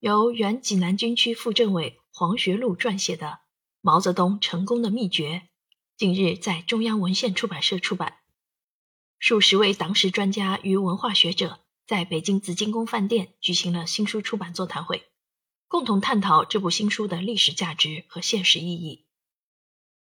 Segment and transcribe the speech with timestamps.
[0.00, 3.26] 由原济南军区副政委黄学禄撰写的
[3.80, 5.42] 《毛泽东成功的秘诀》，
[5.96, 8.18] 近日在中央文献出版社出版。
[9.18, 15.02] 数十位党史专家与文化学者在北京紫金宫饭店举行了新书出版座谈会，
[15.66, 19.08] 共同探讨这部新书的历史价值和现实意义。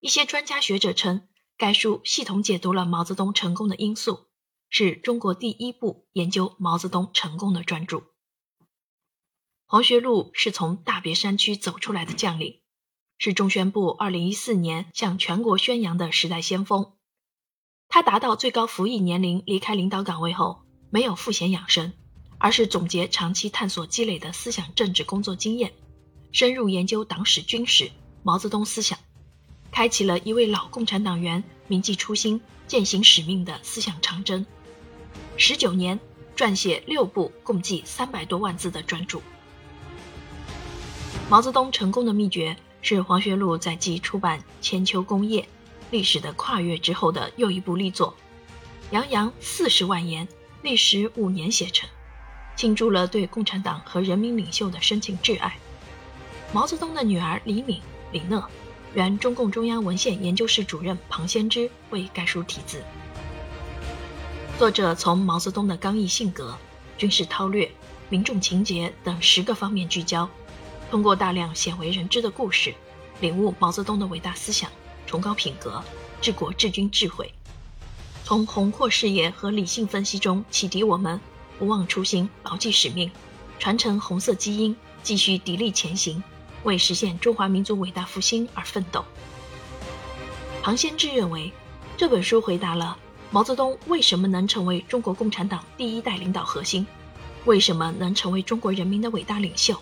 [0.00, 1.28] 一些专家学者称，
[1.58, 4.28] 该书系统解读了毛泽东成功的因素，
[4.70, 8.04] 是中国第一部研究毛泽东成功的专著。
[9.72, 12.60] 黄学禄是从大别山区走出来的将领，
[13.16, 16.92] 是中宣部2014年向全国宣扬的时代先锋。
[17.88, 21.94] 他达到最高服役年龄离开领导岗位后，没有赋闲养生，
[22.36, 25.72] 而是总结长期探索积累的思想政治工作经验，
[26.32, 27.90] 深入研究党史军史、
[28.22, 28.98] 毛泽东思想，
[29.70, 34.44] 开启了一位老共产党员铭记初心、践行使命的思想长征。
[35.38, 35.98] 十九年，
[36.36, 39.18] 撰写六部共计三百多万字的专著。
[41.32, 45.40] 毛泽东成功的秘诀是黄学禄在继出版《千秋功业》
[45.90, 48.14] 历史的跨越之后的又一部力作，
[48.90, 50.28] 洋洋四十万言，
[50.60, 51.88] 历时五年写成，
[52.54, 55.56] 倾注了对共产党和人民领袖的深情挚爱。
[56.52, 58.46] 毛泽东的女儿李敏、李讷，
[58.92, 62.82] 原中共中央文献研究室主任庞先知为该书题字。
[64.58, 66.54] 作者从毛泽东的刚毅性格、
[66.98, 67.70] 军事韬略、
[68.10, 70.28] 民众情节等十个方面聚焦。
[70.92, 72.74] 通过大量鲜为人知的故事，
[73.22, 74.70] 领悟毛泽东的伟大思想、
[75.06, 75.82] 崇高品格、
[76.20, 77.32] 治国治军智慧，
[78.24, 81.18] 从宏阔视野和理性分析中启迪我们
[81.58, 83.10] 不忘初心、牢记使命，
[83.58, 86.22] 传承红色基因，继续砥砺前行，
[86.64, 89.02] 为实现中华民族伟大复兴而奋斗。
[90.62, 91.50] 庞先志认为，
[91.96, 92.98] 这本书回答了
[93.30, 96.86] 毛泽东为什么能成为中国共产党第一代领导核心，
[97.46, 99.74] 为什么能成为中国人民的伟大领袖。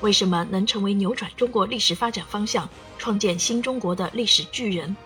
[0.00, 2.68] 为什么能成为扭转中国历史发展方向、
[2.98, 4.96] 创建新中国的历史巨人？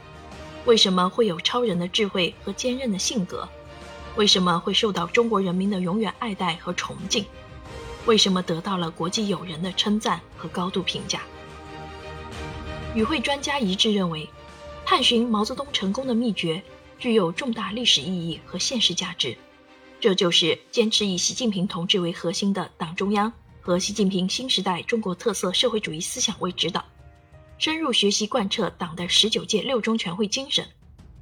[0.67, 3.49] 为什么会有超人的智慧和坚韧的性格？
[4.17, 7.25] 为什么会受到中国人民的永远爱戴和崇敬？
[8.05, 11.23] 为什么得到了国际友人的称赞和高度评价？
[12.95, 14.29] 与会专家一致认为，
[14.85, 16.63] 探寻毛泽东成功的秘诀
[16.99, 19.39] 具有重大历史意义和现实价值。
[19.99, 23.33] 这就是坚持以习近平同志为核心的党中央。
[23.65, 26.85] 和习近平新时代中国特色社会主义思想为指导，
[27.59, 30.67] 深入学习贯彻党的十九届六中全会精神，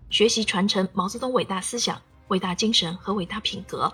[0.08, 3.92] 学习传承毛泽东伟大思想、伟大精神和伟大品格，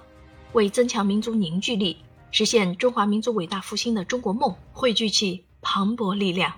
[0.52, 1.96] 为增强民族凝聚力、
[2.30, 6.54] 实现中华民族伟大复兴的中国梦汇聚起磅礴力量。